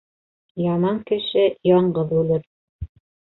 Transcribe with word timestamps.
Яман 0.61 0.97
кеше 1.11 1.45
яңғыҙ 1.71 2.17
үлер. 2.23 2.43